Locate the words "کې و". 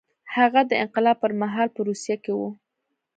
2.23-2.41